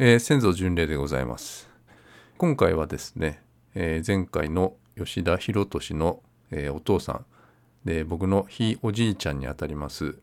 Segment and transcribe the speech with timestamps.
[0.00, 1.68] えー、先祖巡礼でございます。
[2.36, 3.42] 今回はですね、
[3.74, 6.22] えー、前回の吉田博俊の、
[6.52, 7.26] えー、お父さん。
[7.84, 10.14] で僕のひいおじいちゃんにあたります、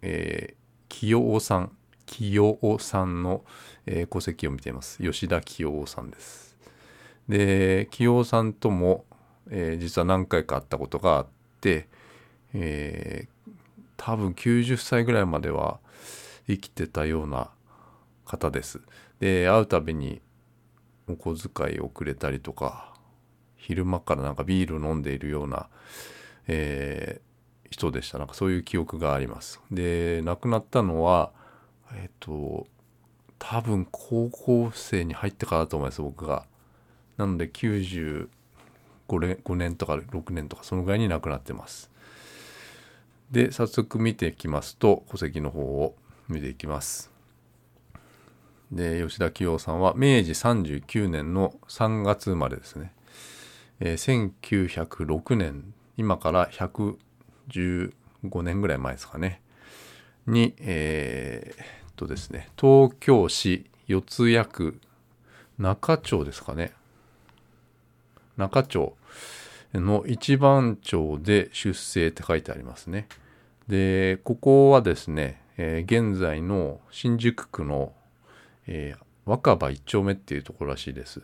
[0.00, 0.56] えー、
[0.88, 1.70] 清尾さん。
[2.04, 3.44] 清尾さんの、
[3.86, 5.00] えー、戸籍を見ています。
[5.00, 6.56] 吉田清尾さんです。
[7.28, 9.04] で清尾さんとも、
[9.50, 11.26] えー、実は何回か会ったことがあっ
[11.60, 11.86] て、
[12.54, 13.52] えー、
[13.96, 15.78] 多分90歳ぐらいまでは
[16.48, 17.50] 生きてたような
[18.24, 18.80] 方です。
[19.22, 20.20] で会うたびに
[21.06, 22.92] お小遣いをくれたりとか
[23.54, 25.68] 昼間からなんかビール飲んでいるような、
[26.48, 29.60] えー、人でしたなんかそういう記憶があります。
[29.70, 31.30] で亡くなったのは
[31.94, 32.66] えっ、と
[33.38, 36.44] 多分高校生に入ってからだと思います僕が。
[37.16, 38.26] なので95
[39.54, 41.92] 年とか6年とかそのぐらいに亡くなってます。
[43.30, 45.94] で早速見ていきますと戸籍の方を
[46.28, 47.11] 見ていきます。
[48.72, 52.92] で吉田清さんは明治39年の3月生まれですね。
[53.80, 57.92] えー、1906年今から115
[58.42, 59.40] 年ぐらい前ですかね
[60.26, 64.80] にえー、っとですね東京市四谷区
[65.58, 66.72] 中町ですかね
[68.36, 68.94] 中町
[69.74, 73.08] の一番町で出生って書いてありますね。
[73.68, 77.92] でここはですね、えー、現在の新宿区の、
[78.66, 81.22] えー、若葉一丁目っていうところらしいです。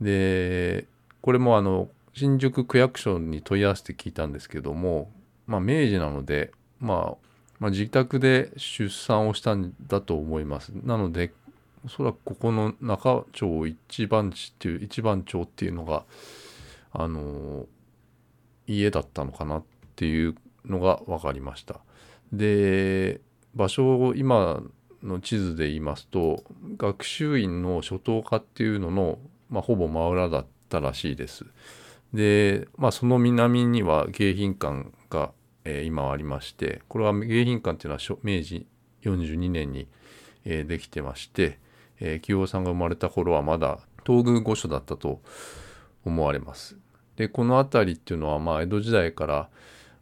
[0.00, 0.86] で
[1.20, 5.10] これもあの新宿区役所に問い合わせて聞いたんですけども、
[5.46, 7.16] まあ、明治なので、まあ、
[7.60, 10.70] まあ、自宅で出産をしたんだと思います。
[10.70, 11.32] なので
[11.84, 16.04] おそらくここの中町一番地っていう一番町っていうのが
[16.92, 17.66] あの
[18.66, 19.62] 家だったのかなっ
[19.94, 20.34] ていう
[20.64, 21.80] のが分かりました。
[22.32, 23.20] で
[23.54, 24.60] 場所を今
[25.02, 26.42] の地図で言いますと
[26.76, 29.18] 学習院の初等科っていうのの、
[29.48, 31.46] まあ、ほぼ真裏だったらしいです。
[32.12, 35.32] で、まあ、その南には迎賓館が、
[35.64, 38.66] えー、今ありましてこれは迎賓館っていうのは明治
[39.02, 39.86] 42年に、
[40.44, 41.58] えー、できてまして、
[42.00, 45.20] えー、清さんが生まれた頃はまだ東宮御所だったと
[46.04, 46.76] 思われます。
[47.16, 49.48] でこの辺りっていうのはまあ江戸時代から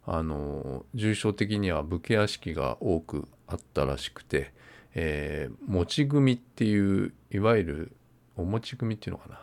[0.05, 4.53] あの重症的には武家屋敷が多くあったらしくて、
[4.99, 7.91] えー、持ち組っていういわゆる
[8.35, 9.39] お持ち組っていうのかな、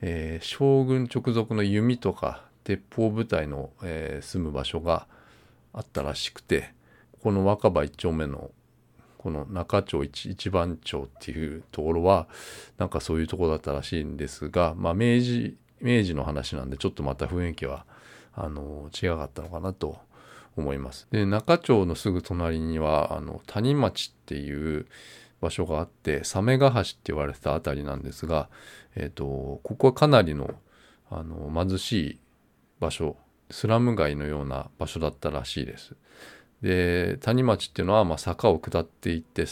[0.00, 5.06] えー、将軍直属の弓とか鉄砲部隊の、えー、住む場所が
[5.74, 6.72] あったらしくて
[7.22, 8.50] この若葉一丁目の
[9.18, 12.26] この中町一一番町っていうところは
[12.78, 17.84] なんかそういうとこだったらしいんですが、まあ、明治明治の話なんでちょっとまた雰囲気は
[18.32, 19.98] あの違かったのかなと
[20.56, 21.06] 思います。
[21.10, 24.86] で中町のすぐ隣にはあの谷町っていう
[25.40, 28.48] 場所があって鮫ヶ橋って言われてた辺りなんですが、
[28.94, 30.54] えーと、ここはかなりの
[31.10, 32.20] あの貧しい
[32.78, 33.16] 場所
[33.50, 35.96] スラム街のような場所だったらしいです。
[36.62, 39.44] で谷町っていうのはま坂を下っていって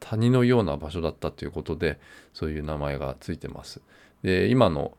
[0.00, 1.98] 谷のような場所だったということで
[2.34, 3.80] そういう名前がついてます。
[4.22, 4.96] で今の、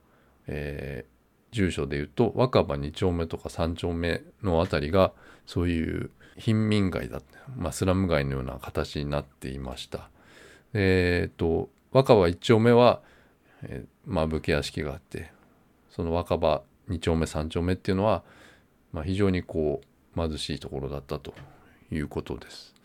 [0.47, 1.18] えー
[1.51, 5.11] 住所で言うと若葉2丁目とか3丁目の辺りが
[5.45, 10.09] そういう貧民街だった、まあ、スラム街のような形になっていました。
[10.73, 13.01] えっ、ー、と若葉1丁目は、
[13.63, 15.31] えー、まあ、武家屋敷があって
[15.89, 18.23] その若葉2丁目3丁目っていうのは、
[18.93, 19.81] まあ、非常にこ
[20.15, 21.33] う貧しいところだったと
[21.91, 22.75] いうことです。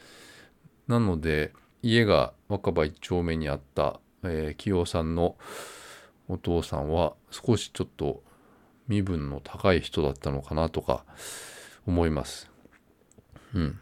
[0.89, 1.53] なので
[1.83, 5.37] 家が若葉1丁目にあった、えー、清さんの
[6.29, 8.23] お父さんは少しちょっと
[8.89, 11.05] 身分の高い人だったのかなとか
[11.87, 12.51] 思います。
[13.55, 13.79] うん。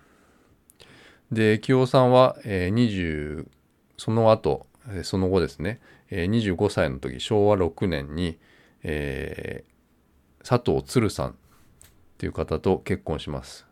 [1.30, 3.46] で、清さんは、えー、20
[3.96, 4.66] その後、
[5.04, 5.80] その後ですね、
[6.10, 8.38] えー、25歳の時昭和6年に、
[8.82, 11.34] えー、佐藤鶴さんっ
[12.19, 13.66] ていう方と結婚します。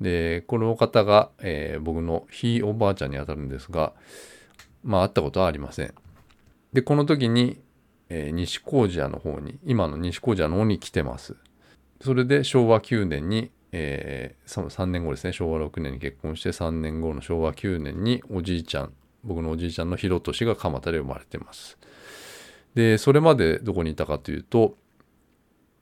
[0.00, 3.92] でこの方が、えー、僕のひいおばあちゃんにあたるんですが
[4.82, 5.94] まあ会ったことはありません。
[6.72, 7.60] でこの時に、
[8.14, 11.34] えー、西高寺の方に今の西高寺の方に来てます。
[12.02, 18.92] それで昭和9年に、えー、3年後ですね昭和6年に結婚して3年後の昭和9年におじいちゃん
[19.24, 21.78] 僕のおじいちゃんの広俊が蒲田で生まれてます。
[22.74, 24.76] でそれまでどこにいたかというと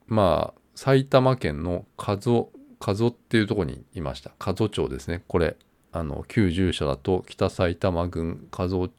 [0.06, 2.47] まあ埼玉県の加須
[2.79, 5.56] 加須っていうとこにいました加須町ですねこれ
[5.93, 8.91] あの旧住所だと北埼玉郡加須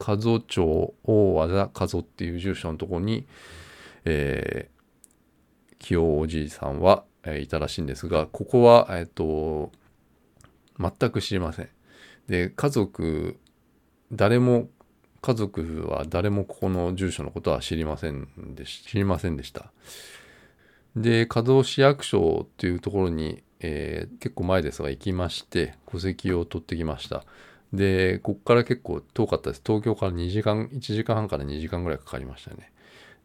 [0.00, 3.26] 加須町大和田加須っていう住所のとこに、
[4.06, 9.70] えー、清おじいさんは、えー、いたらしいんですがここは、えっ、と
[10.78, 11.68] 全く知りません。
[12.28, 13.38] で家族
[14.10, 14.68] 誰も
[15.20, 19.70] 家族は誰もここの住所のことは知りませんでし知りませんでした
[20.96, 27.24] で加藤市役所っていうところに、えー、結構前ですが行きまして戸籍を取ってきました
[27.72, 29.62] でここから結構遠かったです。
[29.64, 32.72] 東京から2時間1時間半から2時間ぐらいかかりましたね。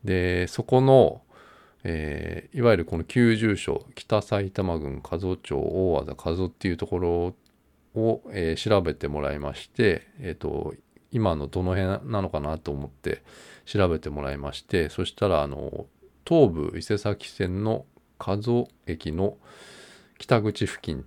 [0.04, 1.22] でそこの、
[1.84, 7.36] えー、いわゆるこの旧住所北埼玉郡加須町大和田加須っていうところ
[7.96, 10.76] を、えー、調べてもらいまして、えーと、
[11.12, 13.24] 今のどの辺なのかなと思って
[13.66, 15.88] 調べてもらいましてそしたらあの
[16.28, 17.86] 東武伊勢崎線の
[18.20, 19.38] 加須駅の
[20.18, 21.06] 北口付近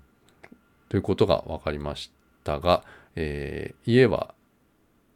[0.89, 2.11] ということが分かりまし
[2.45, 2.85] たが、
[3.21, 4.33] えー、家は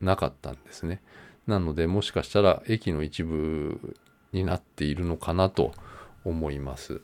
[0.01, 1.01] なかったんですね。
[1.47, 3.97] なのでもしかしたら駅の一部
[4.33, 5.73] になっているのかなと
[6.25, 7.01] 思います。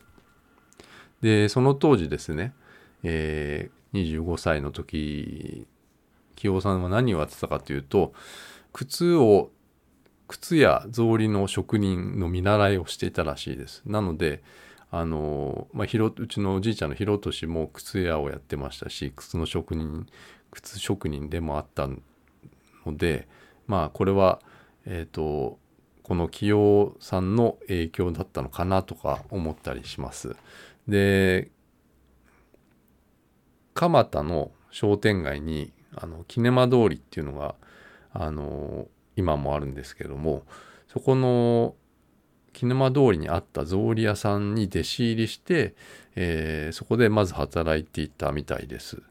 [1.20, 2.52] でその当時ですね、
[3.04, 5.68] えー、25歳の時
[6.34, 8.12] 清尾さんは何をやってたかというと
[8.72, 9.50] 靴を
[10.26, 13.82] 靴や草履の職人の見習いをしていたらしいです。
[13.86, 14.42] なので
[14.90, 20.06] あの、まあ、うちのおじいちゃんの広利も靴屋をやってましたし靴の職人
[20.50, 21.96] 靴職人でもあったの
[22.96, 23.28] で
[23.66, 24.40] まあこれは
[24.86, 25.58] えっ、ー、と
[26.02, 30.36] この清尾さんの影響だったのかなとか思ったりします。
[30.86, 31.50] で
[33.74, 37.54] 蒲田の商店街にあのキネマ通りっていうのが
[38.12, 40.44] あの今もあるんですけども
[40.88, 41.74] そこの
[42.52, 45.74] キネマ通りにあった草履屋さんに弟子入りして、
[46.16, 49.02] えー、そこでまず働いていたみたいです。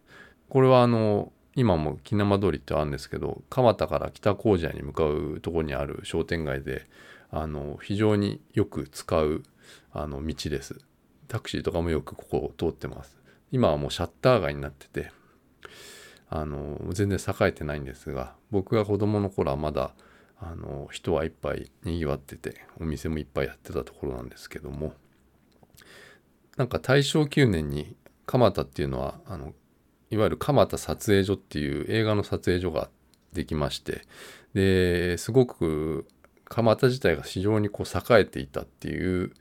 [0.50, 6.86] これはあの今もキネマ通りってあるんですけど蒲田から北高寺に向かうところにある商店街で
[7.32, 9.44] あの非常によく使う
[9.92, 10.80] あの道です。
[11.28, 13.18] タクシーとかもよくここを通ってます。
[13.52, 15.12] 今はもうシャッター街になってて
[16.30, 19.94] あの全然栄えてないんですが僕が子供の頃はまだ
[20.40, 24.94] あの人はいっぱいにぎわっててお店もいっぱいやってたところなんですけども
[26.58, 27.96] なんか大正9年に
[28.26, 29.54] 蒲田っていうのはあの
[30.10, 32.90] いわゆる蒲田撮影所っていう映画の撮影所が
[33.34, 34.02] できまして
[34.54, 36.08] ですごく
[36.46, 39.34] 蒲田自体が非常にこう栄えていたっていう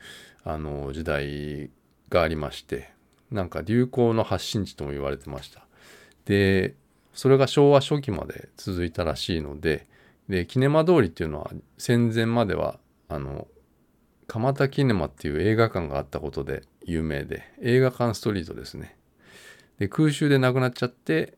[0.45, 1.71] あの時代
[2.09, 2.91] がありまして
[3.31, 5.67] なんか流行の発信地とも言われてました。
[6.27, 6.75] で
[7.13, 9.87] それが昭和初期まで続いたらしいので
[10.29, 12.79] でキネマ通りっていうのは戦前までは
[13.09, 13.47] あの
[14.27, 18.96] 蒲田キネマっていう映画館があったことで有名で映画館ストリートですね。
[19.79, 21.37] で空襲でなくなっちゃって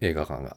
[0.00, 0.56] 映画館が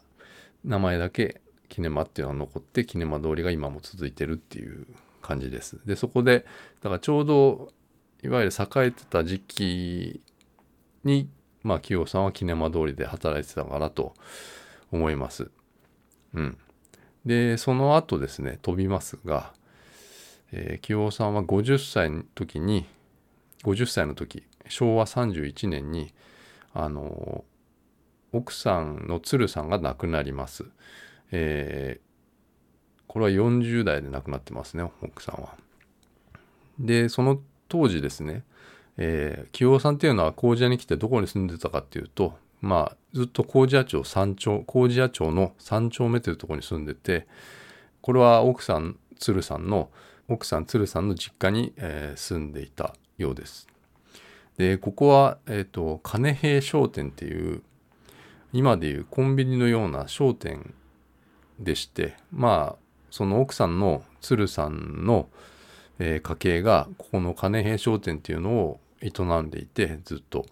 [0.64, 4.88] 名前だけキネマっていうのが残ってキネマ通りが今も続いてるっていう
[5.22, 5.80] 感じです。
[5.86, 6.46] でそこで
[6.82, 7.72] だからちょうど
[8.24, 10.22] いわゆる栄えてた時期
[11.04, 11.30] に
[11.64, 14.14] まあ清さんはキネマ通りで働いてたかなと
[14.92, 15.52] 思います。
[16.34, 16.58] うん。
[17.26, 19.54] でその後ですね飛びますが、
[20.52, 22.86] えー、清さんは50歳の時に
[23.64, 26.14] 50歳の時昭和31年に
[26.80, 27.44] あの
[28.34, 30.66] 奥さんの鶴さんが亡くなります。
[31.32, 35.56] えー、これは40代で亡くなってますね奥さんは。
[36.78, 38.44] でその当時ですね、
[38.98, 47.28] えー、清さんっていうのは麹屋に来てどこに住んでたかっていうとまあずっと麹屋町三丁麹屋町の3丁目というところに住んでて
[48.02, 49.90] これは奥さん鶴さんの
[50.28, 53.68] 奥さん鶴さんの実家に、えー、住んでいたようです。
[54.58, 57.62] でここは、えーと、金平商店っていう
[58.54, 60.74] 今でいうコンビニのような商店
[61.60, 65.30] でしてまあその奥さんの鶴さんの、
[66.00, 69.12] えー、家系がここの金平商店っていうのを営
[69.42, 70.46] んでいてずっと。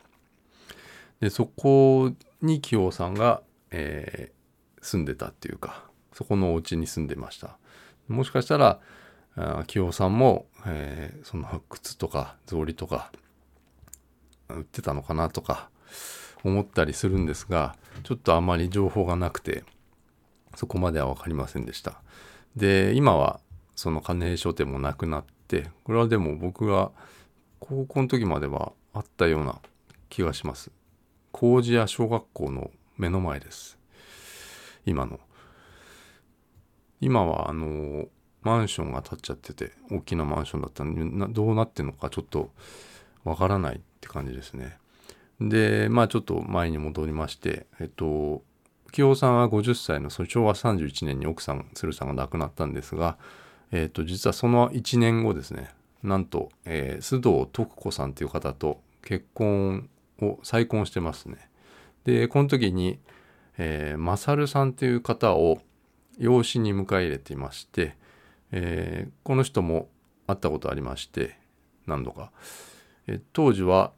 [1.20, 7.58] でそこに清さんが、えー、住んでたっていうかそこのお家に住んでました。
[8.08, 8.80] もしかしたら
[9.68, 13.12] 清さんも、えー、その靴とか草履とか
[14.50, 15.70] 売ってたのかなとか
[16.44, 19.64] 思ったりするんですがちょっとあまり情報がなくて
[20.56, 22.02] そこまでは分かりませんでした。
[22.56, 23.40] で今は
[23.76, 26.92] その金井商店もなくなってこれはでも僕が
[27.60, 29.60] 高校の時まではあったような
[30.10, 30.72] 気がします。
[31.32, 33.78] 麹屋小学校の目の前です。
[34.86, 35.20] 今の。
[37.02, 38.06] 今はあの
[38.42, 42.52] マンションが建っちゃってて大きなマンションだったんでどうなってんのかちょっと
[43.24, 44.78] わからないって感じですね。
[45.42, 48.44] でまあちょっと前に戻りましてえっと
[48.92, 53.18] 清さんは50歳の昭和31年に奥さん鶴さんが亡くなったんですが、
[53.72, 55.72] えっと実はその1年後ですね
[56.04, 59.90] なんと、えー、須藤徳子さんという方と結婚
[60.22, 61.50] を再婚してますね。
[62.06, 63.00] でこの時に、
[63.58, 65.60] えー、勝さんという方を
[66.18, 67.98] 養子に迎え入れていまして、
[68.52, 69.90] えー、この人も
[70.28, 71.38] 会ったことありまして
[71.88, 72.32] 何度か、
[73.08, 73.92] え当時は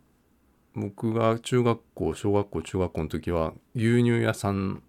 [0.75, 4.83] 僕が中学校小学校中学校の時は牛乳屋さん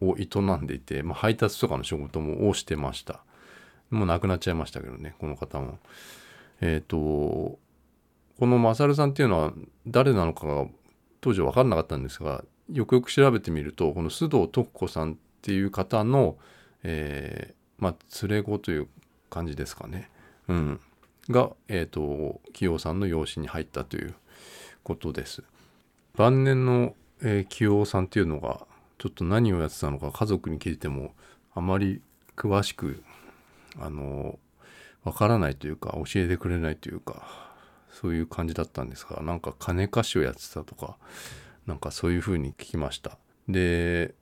[0.00, 0.26] を営
[0.62, 3.22] んでいて、まあ、配達とかの仕事もをしてました。
[3.90, 5.78] もう亡くなっちゃいましたけどねこの方も。
[6.60, 7.58] えっ、ー、と
[8.38, 9.52] このマサルさんっていうのは
[9.86, 10.66] 誰なのかが
[11.20, 16.36] 当時分かんなかったんですがよくよく調べてみるとこの須藤徳子さんっていう方の、
[16.82, 18.88] えー、まあ連れ子という
[19.30, 20.10] 感じですかね、
[20.48, 20.80] うん、
[21.30, 24.14] が、えーと、清さんの養子に入ったという
[24.82, 25.42] ことです。
[26.16, 28.66] 晩年の、えー、清さんっていうのが
[28.98, 31.14] ちょっと何をやってたのか家族に聞いても
[31.54, 32.00] あまり
[32.36, 33.02] 詳しく
[33.78, 34.38] あの
[35.02, 37.52] わからないというか教えてくれないというか
[37.90, 40.96] そういう感じだったんですがなんか金貸しをやってたとか
[41.66, 43.18] なんかそういうふうに聞きました。
[43.48, 44.14] で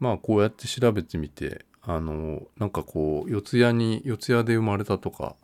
[0.00, 5.36] まあこうやって調べてみてあのなんかこう四谷に四谷で生まれたとか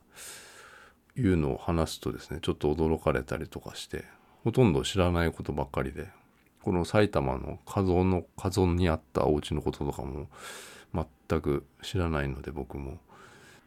[1.17, 4.05] いうのを話すとですねちょっと驚かれたりとかして
[4.43, 6.09] ほとんど知らないことばっかりで
[6.63, 10.29] この埼玉の加須の加須にあったお家のこととかも
[11.29, 12.99] 全く知らないので僕も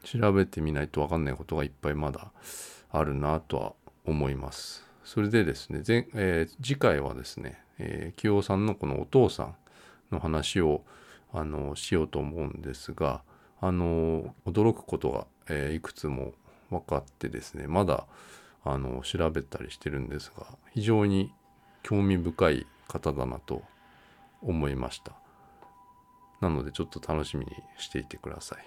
[0.04, 2.32] 調べてみないと分かんないことがいっぱいまだ
[2.92, 3.74] あるなとは
[4.06, 4.86] 思います。
[5.04, 5.82] それでですね、
[6.14, 9.56] えー、次回はですね、えー、清さんのこのお父さん
[10.12, 10.84] の話を
[11.34, 13.22] あのしようと思うんですが
[13.60, 16.34] あの驚くことが、えー、いくつも
[16.70, 18.06] 分かってですねまだ
[18.64, 21.32] あの調べたりしてるんですが非常に
[21.84, 23.64] 興味深い方だなと
[24.42, 25.14] 思いました。
[26.42, 28.66] なのでちょっと楽しみにしていてください。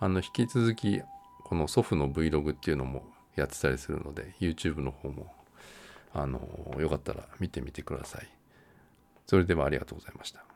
[0.00, 1.02] あの引き続き
[1.42, 5.32] この祖父の Vlog っていうのもやってたりするので YouTube の方も
[6.14, 6.40] あの
[6.78, 8.28] よかったら見てみてください。
[9.26, 10.47] それではありがとうございました。